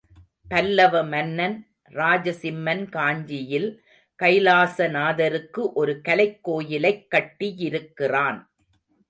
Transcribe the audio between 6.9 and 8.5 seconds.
கட்டியிருக்கிறான்.